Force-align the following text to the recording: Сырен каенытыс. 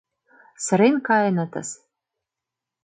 Сырен 0.65 0.95
каенытыс. 1.07 1.69